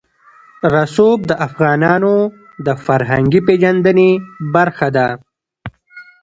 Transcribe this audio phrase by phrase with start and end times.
[0.73, 2.15] رسوب د افغانانو
[2.65, 4.09] د فرهنګي پیژندنې
[4.53, 5.07] برخه ده.